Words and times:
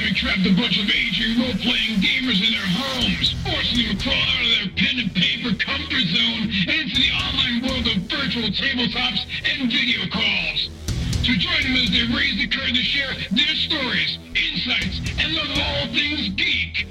pandemic 0.00 0.16
trapped 0.16 0.46
a 0.46 0.54
bunch 0.54 0.78
of 0.80 0.88
aging 0.88 1.36
role-playing 1.38 2.00
gamers 2.00 2.40
in 2.40 2.52
their 2.52 2.70
homes, 2.72 3.34
forcing 3.44 3.86
them 3.86 3.96
to 3.96 4.02
crawl 4.02 4.16
out 4.16 4.40
of 4.40 4.50
their 4.56 4.68
pen 4.76 4.96
and 4.98 5.12
paper 5.14 5.52
comfort 5.60 6.06
zone 6.08 6.42
and 6.48 6.76
into 6.80 6.96
the 6.96 7.12
online 7.12 7.56
world 7.60 7.86
of 7.86 7.96
virtual 8.08 8.48
tabletops 8.48 9.28
and 9.44 9.70
video 9.70 10.00
calls. 10.08 10.70
To 11.24 11.36
join 11.36 11.62
them 11.62 11.76
as 11.76 11.90
they 11.92 12.08
raise 12.16 12.36
the 12.40 12.48
curtain 12.48 12.74
to 12.74 12.82
share 12.82 13.12
their 13.30 13.54
stories, 13.54 14.18
insights, 14.32 15.04
and 15.20 15.34
love 15.36 15.50
of 15.52 15.58
all 15.60 15.86
things 15.92 16.32
geek. 16.32 16.86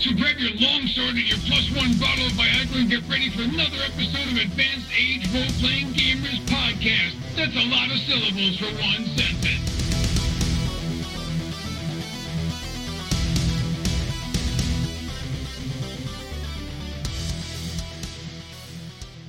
So 0.00 0.12
grab 0.16 0.36
your 0.38 0.56
longsword 0.56 1.16
and 1.16 1.28
your 1.28 1.40
plus 1.44 1.68
one 1.76 1.92
bottle 2.00 2.26
of 2.26 2.32
Viagra 2.40 2.80
and 2.80 2.88
get 2.88 3.04
ready 3.08 3.28
for 3.28 3.42
another 3.42 3.80
episode 3.84 4.32
of 4.32 4.38
Advanced 4.40 4.88
Age 4.96 5.28
Role-Playing 5.28 5.92
Gamers 5.92 6.40
Podcast. 6.48 7.16
That's 7.36 7.56
a 7.56 7.68
lot 7.68 7.92
of 7.92 7.98
syllables 8.08 8.56
for 8.56 8.72
one 8.80 9.04
sentence. 9.12 9.35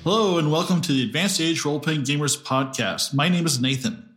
Hello, 0.10 0.38
and 0.38 0.50
welcome 0.50 0.80
to 0.80 0.94
the 0.94 1.04
Advanced 1.04 1.42
Age 1.42 1.66
Role 1.66 1.82
Playing 1.82 2.04
Gamers 2.04 2.42
Podcast. 2.42 3.14
My 3.14 3.28
name 3.28 3.46
is 3.46 3.60
Nathan. 3.60 4.08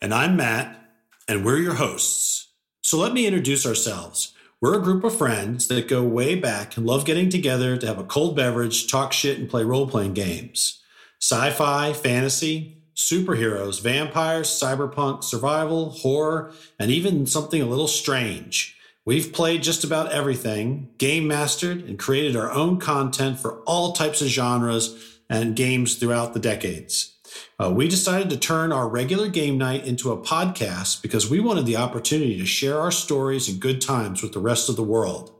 And 0.00 0.14
I'm 0.14 0.36
Matt, 0.36 0.80
and 1.26 1.44
we're 1.44 1.58
your 1.58 1.74
hosts. 1.74 2.52
So 2.82 2.98
let 2.98 3.12
me 3.12 3.26
introduce 3.26 3.66
ourselves. 3.66 4.32
We're 4.60 4.78
a 4.78 4.82
group 4.82 5.02
of 5.02 5.18
friends 5.18 5.66
that 5.66 5.88
go 5.88 6.04
way 6.04 6.36
back 6.36 6.76
and 6.76 6.86
love 6.86 7.04
getting 7.04 7.30
together 7.30 7.76
to 7.76 7.84
have 7.88 7.98
a 7.98 8.04
cold 8.04 8.36
beverage, 8.36 8.88
talk 8.88 9.12
shit, 9.12 9.40
and 9.40 9.50
play 9.50 9.64
role 9.64 9.88
playing 9.88 10.14
games. 10.14 10.80
Sci 11.20 11.50
fi, 11.50 11.92
fantasy, 11.92 12.84
superheroes, 12.94 13.82
vampires, 13.82 14.48
cyberpunk, 14.48 15.24
survival, 15.24 15.90
horror, 15.90 16.52
and 16.78 16.92
even 16.92 17.26
something 17.26 17.60
a 17.60 17.66
little 17.66 17.88
strange. 17.88 18.78
We've 19.08 19.32
played 19.32 19.62
just 19.62 19.84
about 19.84 20.12
everything, 20.12 20.90
game 20.98 21.26
mastered, 21.26 21.80
and 21.80 21.98
created 21.98 22.36
our 22.36 22.52
own 22.52 22.78
content 22.78 23.40
for 23.40 23.60
all 23.60 23.94
types 23.94 24.20
of 24.20 24.28
genres 24.28 25.17
and 25.28 25.56
games 25.56 25.96
throughout 25.96 26.34
the 26.34 26.40
decades. 26.40 27.14
Uh, 27.58 27.72
we 27.74 27.88
decided 27.88 28.30
to 28.30 28.38
turn 28.38 28.72
our 28.72 28.88
regular 28.88 29.28
game 29.28 29.58
night 29.58 29.86
into 29.86 30.10
a 30.10 30.16
podcast 30.16 31.02
because 31.02 31.28
we 31.28 31.40
wanted 31.40 31.66
the 31.66 31.76
opportunity 31.76 32.38
to 32.38 32.46
share 32.46 32.80
our 32.80 32.90
stories 32.90 33.48
and 33.48 33.60
good 33.60 33.80
times 33.80 34.22
with 34.22 34.32
the 34.32 34.40
rest 34.40 34.68
of 34.68 34.76
the 34.76 34.82
world. 34.82 35.34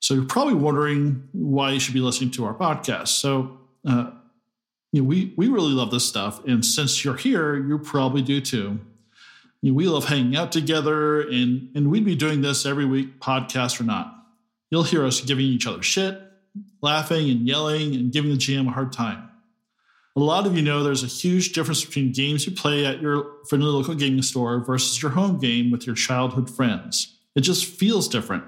So 0.00 0.14
you're 0.14 0.24
probably 0.24 0.54
wondering 0.54 1.28
why 1.32 1.70
you 1.70 1.80
should 1.80 1.94
be 1.94 2.00
listening 2.00 2.32
to 2.32 2.44
our 2.44 2.54
podcast. 2.54 3.08
So 3.08 3.58
uh, 3.88 4.10
you 4.92 5.00
know, 5.00 5.08
we 5.08 5.32
we 5.36 5.48
really 5.48 5.72
love 5.72 5.90
this 5.90 6.06
stuff, 6.06 6.44
and 6.44 6.64
since 6.64 7.04
you're 7.04 7.16
here, 7.16 7.56
you 7.56 7.78
probably 7.78 8.20
do 8.20 8.40
too 8.40 8.80
you 9.62 9.70
know, 9.70 9.76
we 9.76 9.86
love 9.86 10.06
hanging 10.06 10.36
out 10.36 10.52
together, 10.52 11.20
and, 11.20 11.70
and 11.74 11.90
we'd 11.90 12.04
be 12.04 12.16
doing 12.16 12.42
this 12.42 12.66
every 12.66 12.84
week, 12.84 13.20
podcast 13.20 13.80
or 13.80 13.84
not. 13.84 14.21
You'll 14.72 14.84
hear 14.84 15.04
us 15.04 15.20
giving 15.20 15.44
each 15.44 15.66
other 15.66 15.82
shit, 15.82 16.18
laughing 16.80 17.28
and 17.28 17.46
yelling, 17.46 17.94
and 17.94 18.10
giving 18.10 18.30
the 18.30 18.38
GM 18.38 18.68
a 18.68 18.70
hard 18.70 18.90
time. 18.90 19.28
A 20.16 20.20
lot 20.20 20.46
of 20.46 20.56
you 20.56 20.62
know 20.62 20.82
there's 20.82 21.04
a 21.04 21.08
huge 21.08 21.52
difference 21.52 21.84
between 21.84 22.10
games 22.10 22.46
you 22.46 22.52
play 22.52 22.86
at 22.86 23.02
your 23.02 23.26
friendly 23.50 23.68
local 23.68 23.94
gaming 23.94 24.22
store 24.22 24.60
versus 24.60 25.02
your 25.02 25.10
home 25.10 25.38
game 25.38 25.70
with 25.70 25.86
your 25.86 25.94
childhood 25.94 26.48
friends. 26.48 27.18
It 27.34 27.42
just 27.42 27.66
feels 27.66 28.08
different. 28.08 28.44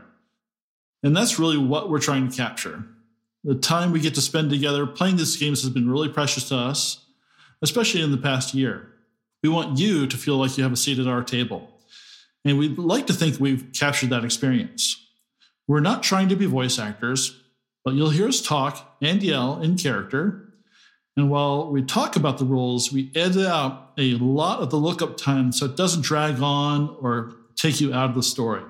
And 1.03 1.15
that's 1.15 1.39
really 1.39 1.59
what 1.59 1.91
we're 1.91 2.01
trying 2.01 2.31
to 2.31 2.35
capture. 2.35 2.85
The 3.45 3.55
time 3.55 3.93
we 3.93 4.01
get 4.01 4.15
to 4.15 4.23
spend 4.23 4.49
together 4.49 4.87
playing 4.87 5.17
these 5.17 5.37
games 5.37 5.61
has 5.61 5.71
been 5.71 5.91
really 5.91 6.09
precious 6.09 6.49
to 6.49 6.57
us, 6.57 7.05
especially 7.61 8.01
in 8.01 8.13
the 8.13 8.17
past 8.17 8.55
year. 8.55 8.89
We 9.43 9.51
want 9.51 9.79
you 9.79 10.07
to 10.07 10.17
feel 10.17 10.39
like 10.39 10.57
you 10.57 10.65
have 10.65 10.73
a 10.73 10.77
seat 10.77 10.99
at 10.99 11.07
our 11.07 11.23
table. 11.23 11.71
And 12.47 12.59
we'd 12.59 12.79
like 12.79 13.09
to 13.09 13.13
think 13.13 13.39
we've 13.39 13.71
captured 13.75 14.09
that 14.09 14.25
experience. 14.25 15.04
We're 15.67 15.81
not 15.81 16.03
trying 16.03 16.29
to 16.29 16.37
be 16.37 16.47
voice 16.47 16.79
actors, 16.79 17.41
but 17.85 17.95
you'll 17.95 18.11
hear 18.11 18.29
us 18.29 18.41
talk 18.41 18.97
and 19.01 19.23
yell 19.23 19.61
in 19.61 19.77
character. 19.77 20.55
And 21.17 21.31
while 21.31 21.71
we 21.71 21.83
talk 21.83 22.17
about 22.17 22.39
the 22.39 22.45
rules, 22.45 22.93
we 22.93 23.11
edit 23.15 23.47
out 23.47 23.93
a 23.97 24.15
lot 24.15 24.61
of 24.61 24.71
the 24.71 24.77
lookup 24.77 25.17
time 25.17 25.53
so 25.53 25.67
it 25.67 25.77
doesn't 25.77 26.03
drag 26.03 26.41
on 26.43 26.97
or 27.01 27.33
take 27.57 27.81
you 27.81 27.95
out 27.95 28.11
of 28.11 28.17
the 28.17 28.23
story. 28.23 28.63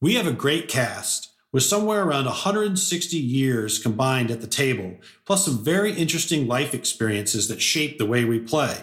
We 0.00 0.14
have 0.14 0.26
a 0.26 0.32
great 0.32 0.68
cast 0.68 1.30
with 1.52 1.62
somewhere 1.62 2.04
around 2.04 2.26
160 2.26 3.16
years 3.16 3.78
combined 3.78 4.30
at 4.30 4.40
the 4.40 4.46
table, 4.46 4.96
plus 5.24 5.44
some 5.44 5.64
very 5.64 5.92
interesting 5.92 6.46
life 6.46 6.74
experiences 6.74 7.48
that 7.48 7.62
shape 7.62 7.98
the 7.98 8.06
way 8.06 8.24
we 8.24 8.38
play. 8.38 8.78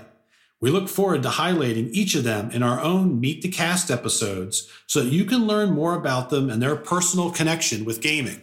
We 0.62 0.70
look 0.70 0.88
forward 0.88 1.24
to 1.24 1.30
highlighting 1.30 1.90
each 1.92 2.14
of 2.14 2.24
them 2.24 2.52
in 2.52 2.62
our 2.62 2.80
own 2.80 3.20
Meet 3.20 3.42
the 3.42 3.50
Cast 3.50 3.90
episodes 3.90 4.70
so 4.86 5.04
that 5.04 5.12
you 5.12 5.26
can 5.26 5.48
learn 5.48 5.72
more 5.72 5.96
about 5.96 6.30
them 6.30 6.52
and 6.52 6.62
their 6.62 6.76
personal 6.76 7.32
connection 7.32 7.84
with 7.84 8.00
gaming. 8.00 8.42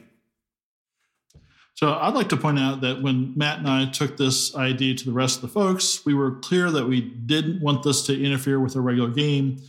So, 1.74 1.94
I'd 1.94 2.14
like 2.14 2.28
to 2.30 2.36
point 2.36 2.58
out 2.58 2.80
that 2.80 3.02
when 3.02 3.34
Matt 3.36 3.60
and 3.60 3.68
I 3.68 3.86
took 3.86 4.16
this 4.16 4.56
idea 4.56 4.96
to 4.96 5.04
the 5.04 5.12
rest 5.12 5.36
of 5.36 5.42
the 5.42 5.48
folks, 5.48 6.04
we 6.04 6.12
were 6.12 6.32
clear 6.32 6.72
that 6.72 6.88
we 6.88 7.00
didn't 7.00 7.62
want 7.62 7.84
this 7.84 8.04
to 8.06 8.20
interfere 8.20 8.58
with 8.58 8.74
a 8.74 8.80
regular 8.80 9.10
game, 9.10 9.62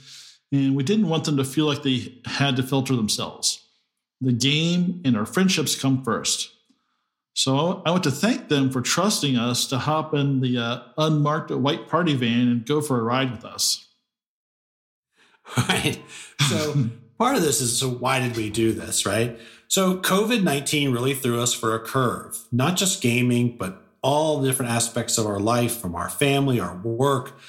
and 0.51 0.75
we 0.75 0.81
didn't 0.81 1.07
want 1.07 1.25
them 1.25 1.37
to 1.37 1.43
feel 1.43 1.67
like 1.67 1.83
they 1.83 2.15
had 2.25 2.55
to 2.55 2.63
filter 2.63 2.95
themselves. 2.95 3.63
The 4.21 4.31
game 4.31 5.03
and 5.05 5.15
our 5.15 5.27
friendships 5.27 5.79
come 5.79 6.03
first. 6.03 6.49
So 7.39 7.81
I 7.85 7.91
want 7.91 8.03
to 8.03 8.11
thank 8.11 8.49
them 8.49 8.69
for 8.69 8.81
trusting 8.81 9.37
us 9.37 9.65
to 9.67 9.77
hop 9.77 10.13
in 10.13 10.41
the 10.41 10.57
uh, 10.57 10.81
unmarked 10.97 11.51
white 11.51 11.87
party 11.87 12.13
van 12.13 12.49
and 12.49 12.65
go 12.65 12.81
for 12.81 12.99
a 12.99 13.01
ride 13.01 13.31
with 13.31 13.45
us. 13.45 13.87
Right. 15.57 15.99
So 16.49 16.89
part 17.17 17.37
of 17.37 17.41
this 17.41 17.61
is 17.61 17.79
so 17.79 17.89
why 17.89 18.19
did 18.19 18.35
we 18.35 18.49
do 18.49 18.73
this, 18.73 19.05
right? 19.05 19.39
So 19.69 19.97
COVID 19.97 20.43
19 20.43 20.91
really 20.91 21.15
threw 21.15 21.41
us 21.41 21.53
for 21.53 21.73
a 21.73 21.79
curve, 21.79 22.37
not 22.51 22.75
just 22.75 23.01
gaming, 23.01 23.55
but 23.57 23.81
all 24.03 24.39
the 24.39 24.47
different 24.47 24.73
aspects 24.73 25.17
of 25.17 25.25
our 25.25 25.39
life 25.39 25.77
from 25.77 25.95
our 25.95 26.09
family, 26.09 26.59
our 26.59 26.75
work, 26.75 27.39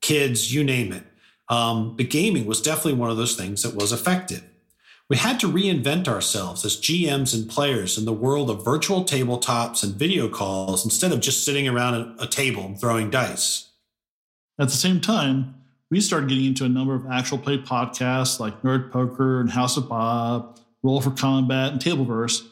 kids, 0.00 0.54
you 0.54 0.62
name 0.62 0.92
it. 0.92 1.02
Um, 1.48 1.96
but 1.96 2.08
gaming 2.08 2.46
was 2.46 2.62
definitely 2.62 2.94
one 2.94 3.10
of 3.10 3.16
those 3.16 3.34
things 3.34 3.64
that 3.64 3.74
was 3.74 3.90
affected. 3.90 4.44
We 5.12 5.18
had 5.18 5.40
to 5.40 5.46
reinvent 5.46 6.08
ourselves 6.08 6.64
as 6.64 6.78
GMs 6.78 7.34
and 7.34 7.46
players 7.46 7.98
in 7.98 8.06
the 8.06 8.14
world 8.14 8.48
of 8.48 8.64
virtual 8.64 9.04
tabletops 9.04 9.84
and 9.84 9.94
video 9.94 10.26
calls 10.26 10.86
instead 10.86 11.12
of 11.12 11.20
just 11.20 11.44
sitting 11.44 11.68
around 11.68 12.18
a 12.18 12.26
table 12.26 12.74
throwing 12.80 13.10
dice. 13.10 13.68
At 14.58 14.68
the 14.68 14.74
same 14.74 15.02
time, 15.02 15.54
we 15.90 16.00
started 16.00 16.30
getting 16.30 16.46
into 16.46 16.64
a 16.64 16.68
number 16.70 16.94
of 16.94 17.04
actual 17.10 17.36
play 17.36 17.58
podcasts 17.58 18.40
like 18.40 18.62
Nerd 18.62 18.90
Poker 18.90 19.38
and 19.38 19.50
House 19.50 19.76
of 19.76 19.86
Bob, 19.86 20.58
Roll 20.82 21.02
for 21.02 21.10
Combat, 21.10 21.72
and 21.72 21.78
Tableverse. 21.82 22.48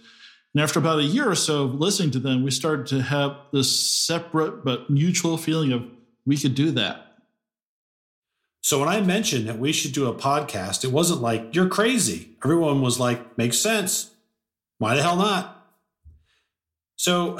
And 0.52 0.62
after 0.62 0.78
about 0.78 0.98
a 0.98 1.04
year 1.04 1.30
or 1.30 1.36
so 1.36 1.62
of 1.62 1.76
listening 1.76 2.10
to 2.10 2.18
them, 2.18 2.44
we 2.44 2.50
started 2.50 2.86
to 2.88 3.00
have 3.00 3.38
this 3.54 3.74
separate 3.74 4.66
but 4.66 4.90
mutual 4.90 5.38
feeling 5.38 5.72
of 5.72 5.88
we 6.26 6.36
could 6.36 6.54
do 6.54 6.72
that. 6.72 7.09
So 8.62 8.78
when 8.78 8.88
I 8.88 9.00
mentioned 9.00 9.48
that 9.48 9.58
we 9.58 9.72
should 9.72 9.92
do 9.92 10.06
a 10.06 10.14
podcast, 10.14 10.84
it 10.84 10.92
wasn't 10.92 11.22
like, 11.22 11.54
you're 11.54 11.68
crazy. 11.68 12.36
Everyone 12.44 12.82
was 12.82 13.00
like, 13.00 13.38
makes 13.38 13.58
sense. 13.58 14.10
Why 14.78 14.94
the 14.94 15.02
hell 15.02 15.16
not? 15.16 15.66
So 16.96 17.38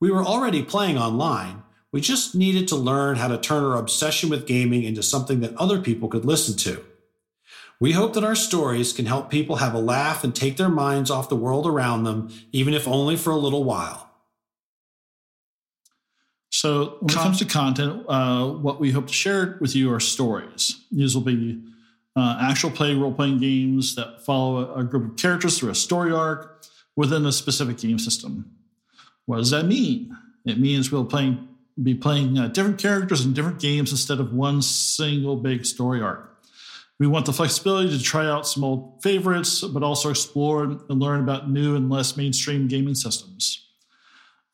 we 0.00 0.10
were 0.10 0.24
already 0.24 0.62
playing 0.62 0.98
online. 0.98 1.62
We 1.90 2.00
just 2.00 2.34
needed 2.34 2.68
to 2.68 2.76
learn 2.76 3.16
how 3.16 3.28
to 3.28 3.38
turn 3.38 3.64
our 3.64 3.76
obsession 3.76 4.28
with 4.28 4.46
gaming 4.46 4.82
into 4.82 5.02
something 5.02 5.40
that 5.40 5.56
other 5.56 5.80
people 5.80 6.08
could 6.08 6.24
listen 6.24 6.56
to. 6.58 6.84
We 7.80 7.92
hope 7.92 8.14
that 8.14 8.24
our 8.24 8.34
stories 8.34 8.92
can 8.92 9.06
help 9.06 9.30
people 9.30 9.56
have 9.56 9.74
a 9.74 9.78
laugh 9.78 10.24
and 10.24 10.34
take 10.34 10.56
their 10.56 10.68
minds 10.68 11.10
off 11.10 11.28
the 11.28 11.36
world 11.36 11.66
around 11.66 12.04
them, 12.04 12.30
even 12.52 12.72
if 12.72 12.88
only 12.88 13.16
for 13.16 13.30
a 13.30 13.36
little 13.36 13.64
while. 13.64 14.05
So 16.66 16.96
when 16.98 17.10
it 17.10 17.14
comes 17.14 17.38
to 17.38 17.44
content, 17.44 18.04
uh, 18.08 18.48
what 18.50 18.80
we 18.80 18.90
hope 18.90 19.06
to 19.06 19.12
share 19.12 19.56
with 19.60 19.76
you 19.76 19.92
are 19.94 20.00
stories. 20.00 20.84
These 20.90 21.14
will 21.14 21.22
be 21.22 21.62
uh, 22.16 22.38
actual 22.40 22.72
play 22.72 22.92
role 22.92 23.12
playing 23.12 23.38
games 23.38 23.94
that 23.94 24.24
follow 24.24 24.74
a, 24.74 24.80
a, 24.80 24.82
group 24.82 25.12
of 25.12 25.16
characters 25.16 25.60
through 25.60 25.70
a 25.70 25.76
story 25.76 26.10
arc 26.10 26.66
within 26.96 27.24
a 27.24 27.30
specific 27.30 27.78
game 27.78 28.00
system. 28.00 28.50
What 29.26 29.36
does 29.36 29.50
that 29.50 29.66
mean? 29.66 30.16
It 30.44 30.58
means 30.58 30.90
we'll 30.90 31.04
playing, 31.04 31.46
be 31.80 31.94
playing 31.94 32.36
uh, 32.36 32.48
different 32.48 32.80
characters 32.80 33.24
in 33.24 33.32
different 33.32 33.60
games 33.60 33.92
instead 33.92 34.18
of 34.18 34.34
one 34.34 34.60
single 34.60 35.36
big 35.36 35.64
story 35.64 36.02
arc. 36.02 36.36
We 36.98 37.06
want 37.06 37.26
the 37.26 37.32
flexibility 37.32 37.96
to 37.96 38.02
try 38.02 38.26
out 38.26 38.48
some 38.48 38.64
old 38.64 39.04
favorites, 39.04 39.62
but 39.62 39.84
also 39.84 40.10
explore 40.10 40.64
and 40.64 40.98
learn 41.00 41.20
about 41.20 41.48
new 41.48 41.76
and 41.76 41.88
less 41.88 42.16
mainstream 42.16 42.66
gaming 42.66 42.96
systems. 42.96 43.65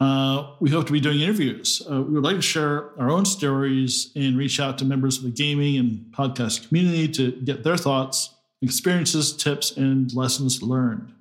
Uh, 0.02 0.56
we 0.58 0.69
hope 0.69 0.84
to 0.84 0.93
be 0.93 0.99
doing 0.99 1.20
interviews. 1.20 1.81
Uh, 1.88 2.02
we 2.02 2.14
would 2.14 2.25
like 2.25 2.34
to 2.34 2.43
share 2.43 2.90
our 3.00 3.08
own 3.08 3.25
stories 3.25 4.10
and 4.16 4.37
reach 4.37 4.58
out 4.58 4.76
to 4.76 4.84
members 4.84 5.16
of 5.19 5.22
the 5.22 5.31
gaming 5.31 5.76
and 5.76 6.06
podcast 6.10 6.66
community 6.66 7.06
to 7.06 7.31
get 7.43 7.62
their 7.62 7.76
thoughts, 7.76 8.34
experiences, 8.62 9.32
tips, 9.32 9.70
and 9.76 10.12
lessons 10.12 10.60
learned. 10.60 11.12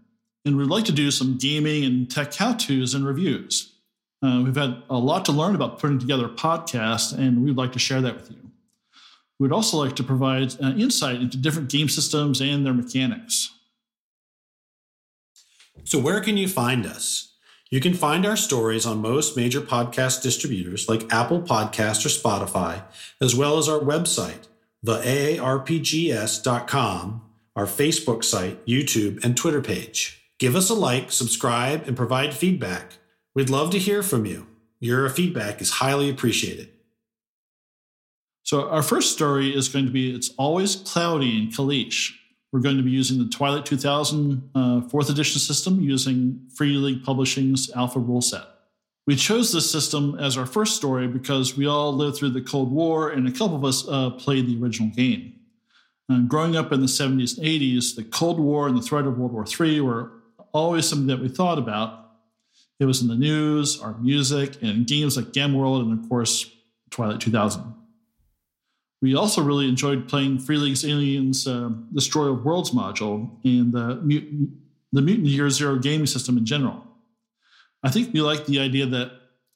And 0.45 0.57
we'd 0.57 0.65
like 0.65 0.85
to 0.85 0.91
do 0.91 1.11
some 1.11 1.37
gaming 1.37 1.85
and 1.85 2.09
tech 2.09 2.33
how 2.33 2.53
to's 2.53 2.95
and 2.95 3.05
reviews. 3.05 3.71
Uh, 4.23 4.41
we've 4.43 4.55
had 4.55 4.81
a 4.89 4.97
lot 4.97 5.25
to 5.25 5.31
learn 5.31 5.53
about 5.53 5.77
putting 5.77 5.99
together 5.99 6.25
a 6.25 6.29
podcast, 6.29 7.15
and 7.15 7.43
we'd 7.43 7.57
like 7.57 7.73
to 7.73 7.79
share 7.79 8.01
that 8.01 8.15
with 8.15 8.31
you. 8.31 8.49
We'd 9.37 9.51
also 9.51 9.77
like 9.77 9.95
to 9.97 10.03
provide 10.03 10.55
uh, 10.59 10.69
insight 10.69 11.21
into 11.21 11.37
different 11.37 11.69
game 11.69 11.87
systems 11.87 12.41
and 12.41 12.65
their 12.65 12.73
mechanics. 12.73 13.53
So, 15.83 15.99
where 15.99 16.19
can 16.19 16.35
you 16.35 16.47
find 16.47 16.87
us? 16.87 17.30
You 17.71 17.79
can 17.79 17.93
find 17.93 18.25
our 18.25 18.35
stories 18.35 18.85
on 18.85 19.01
most 19.01 19.37
major 19.37 19.61
podcast 19.61 20.21
distributors 20.21 20.89
like 20.89 21.11
Apple 21.11 21.41
Podcast 21.41 22.05
or 22.05 22.09
Spotify, 22.09 22.83
as 23.21 23.33
well 23.33 23.57
as 23.57 23.69
our 23.69 23.79
website, 23.79 24.49
theaarpgs.com, 24.85 27.21
our 27.55 27.65
Facebook 27.65 28.25
site, 28.25 28.65
YouTube, 28.65 29.23
and 29.23 29.37
Twitter 29.37 29.61
page. 29.61 30.21
Give 30.37 30.57
us 30.57 30.69
a 30.69 30.73
like, 30.73 31.13
subscribe, 31.13 31.87
and 31.87 31.95
provide 31.95 32.33
feedback. 32.33 32.97
We'd 33.33 33.49
love 33.49 33.71
to 33.71 33.79
hear 33.79 34.03
from 34.03 34.25
you. 34.25 34.47
Your 34.81 35.07
feedback 35.07 35.61
is 35.61 35.69
highly 35.69 36.09
appreciated. 36.09 36.67
So, 38.43 38.67
our 38.67 38.83
first 38.83 39.13
story 39.13 39.55
is 39.55 39.69
going 39.69 39.85
to 39.85 39.91
be 39.91 40.13
It's 40.13 40.31
Always 40.37 40.75
Cloudy 40.75 41.37
in 41.37 41.47
Kalisz. 41.51 42.11
We're 42.51 42.59
going 42.59 42.77
to 42.77 42.83
be 42.83 42.91
using 42.91 43.17
the 43.17 43.29
Twilight 43.29 43.65
2000 43.65 44.49
uh, 44.53 44.81
fourth 44.81 45.09
edition 45.09 45.39
system 45.39 45.79
using 45.79 46.47
Free 46.53 46.75
League 46.75 47.03
Publishing's 47.03 47.71
Alpha 47.71 47.99
rule 47.99 48.21
set. 48.21 48.43
We 49.07 49.15
chose 49.15 49.51
this 49.51 49.71
system 49.71 50.17
as 50.19 50.37
our 50.37 50.45
first 50.45 50.75
story 50.75 51.07
because 51.07 51.57
we 51.57 51.65
all 51.65 51.93
lived 51.93 52.17
through 52.17 52.31
the 52.31 52.41
Cold 52.41 52.71
War 52.71 53.09
and 53.09 53.27
a 53.27 53.31
couple 53.31 53.55
of 53.55 53.63
us 53.63 53.87
uh, 53.87 54.11
played 54.11 54.47
the 54.47 54.61
original 54.61 54.89
game. 54.89 55.33
And 56.09 56.27
growing 56.27 56.57
up 56.57 56.73
in 56.73 56.81
the 56.81 56.87
70s 56.87 57.37
and 57.37 57.47
80s, 57.47 57.95
the 57.95 58.03
Cold 58.03 58.39
War 58.39 58.67
and 58.67 58.77
the 58.77 58.81
threat 58.81 59.05
of 59.05 59.17
World 59.17 59.31
War 59.31 59.45
III 59.45 59.81
were 59.81 60.11
always 60.51 60.87
something 60.87 61.07
that 61.07 61.19
we 61.19 61.29
thought 61.29 61.57
about. 61.57 62.11
It 62.79 62.85
was 62.85 63.01
in 63.01 63.07
the 63.07 63.15
news, 63.15 63.79
our 63.79 63.93
music, 63.97 64.61
and 64.61 64.85
games 64.85 65.15
like 65.15 65.31
Gamma 65.31 65.57
World, 65.57 65.85
and 65.85 65.97
of 65.97 66.09
course, 66.09 66.51
Twilight 66.89 67.21
2000. 67.21 67.80
We 69.01 69.15
also 69.15 69.41
really 69.41 69.67
enjoyed 69.67 70.07
playing 70.07 70.39
Free 70.39 70.57
League's 70.57 70.85
Aliens 70.85 71.47
uh, 71.47 71.71
Destroyer 71.93 72.31
of 72.31 72.45
Worlds 72.45 72.71
module 72.71 73.29
and 73.43 73.73
the 73.73 73.95
Mutant, 74.03 74.51
the 74.91 75.01
Mutant 75.01 75.27
Year 75.27 75.49
Zero 75.49 75.77
gaming 75.79 76.05
system 76.05 76.37
in 76.37 76.45
general. 76.45 76.85
I 77.83 77.89
think 77.89 78.13
we 78.13 78.21
like 78.21 78.45
the 78.45 78.59
idea 78.59 78.85
that 78.85 79.11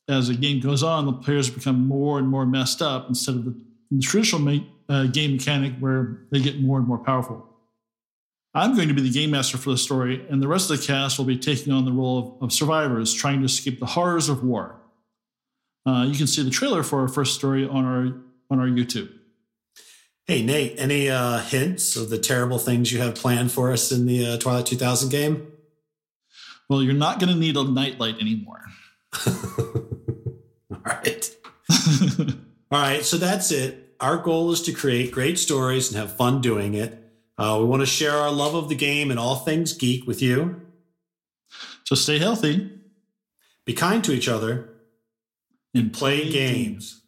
as 0.07 0.29
a 0.29 0.35
game 0.35 0.59
goes 0.59 0.81
on, 0.81 1.05
the 1.05 1.13
players 1.13 1.49
become 1.49 1.87
more 1.87 2.17
and 2.17 2.27
more 2.27 2.45
messed 2.45 2.81
up 2.81 3.07
instead 3.07 3.35
of 3.35 3.45
the, 3.45 3.55
the 3.91 4.01
traditional 4.01 4.61
uh, 4.89 5.05
game 5.05 5.33
mechanic 5.33 5.73
where 5.79 6.21
they 6.31 6.39
get 6.39 6.59
more 6.59 6.79
and 6.79 6.87
more 6.87 6.97
powerful. 6.97 7.47
I'm 8.55 8.75
going 8.75 8.87
to 8.87 8.93
be 8.93 9.01
the 9.01 9.11
game 9.11 9.31
master 9.31 9.57
for 9.57 9.71
the 9.71 9.77
story, 9.77 10.25
and 10.29 10.41
the 10.41 10.47
rest 10.47 10.71
of 10.71 10.79
the 10.79 10.87
cast 10.87 11.17
will 11.17 11.25
be 11.25 11.37
taking 11.37 11.73
on 11.73 11.85
the 11.85 11.91
role 11.91 12.37
of, 12.39 12.45
of 12.45 12.53
survivors 12.53 13.13
trying 13.13 13.39
to 13.39 13.45
escape 13.45 13.79
the 13.79 13.85
horrors 13.85 14.29
of 14.29 14.43
war. 14.43 14.77
Uh, 15.85 16.05
you 16.07 16.17
can 16.17 16.25
see 16.25 16.41
the 16.41 16.49
trailer 16.49 16.81
for 16.81 17.01
our 17.01 17.07
first 17.07 17.35
story 17.35 17.67
on 17.67 17.85
our 17.85 18.21
on 18.49 18.59
our 18.59 18.67
YouTube. 18.67 19.11
Hey, 20.27 20.41
Nate, 20.41 20.73
any 20.79 21.07
uh, 21.07 21.37
hints 21.39 21.95
of 21.95 22.09
the 22.09 22.17
terrible 22.17 22.57
things 22.57 22.91
you 22.91 22.99
have 22.99 23.13
planned 23.13 23.51
for 23.51 23.71
us 23.71 23.91
in 23.91 24.07
the 24.07 24.25
uh, 24.25 24.37
Twilight 24.37 24.65
2000 24.65 25.09
game? 25.09 25.51
Well, 26.67 26.81
you're 26.81 26.93
not 26.95 27.19
going 27.19 27.31
to 27.31 27.39
need 27.39 27.55
a 27.55 27.63
nightlight 27.63 28.19
anymore. 28.19 28.63
All 29.27 30.81
right. 30.83 31.35
All 32.71 32.81
right. 32.81 33.03
So 33.03 33.17
that's 33.17 33.51
it. 33.51 33.95
Our 33.99 34.17
goal 34.17 34.51
is 34.51 34.63
to 34.63 34.73
create 34.73 35.11
great 35.11 35.37
stories 35.37 35.89
and 35.91 35.99
have 35.99 36.17
fun 36.17 36.41
doing 36.41 36.73
it. 36.73 37.01
Uh, 37.37 37.57
we 37.59 37.65
want 37.65 37.81
to 37.81 37.85
share 37.85 38.13
our 38.13 38.31
love 38.31 38.55
of 38.55 38.67
the 38.67 38.75
game 38.75 39.11
and 39.11 39.19
all 39.19 39.35
things 39.35 39.73
geek 39.73 40.07
with 40.07 40.21
you. 40.21 40.61
So 41.83 41.95
stay 41.95 42.17
healthy. 42.17 42.71
Be 43.65 43.73
kind 43.73 44.03
to 44.03 44.11
each 44.11 44.27
other 44.27 44.69
And 45.73 45.93
play 45.93 46.21
play 46.21 46.31
games. 46.31 47.01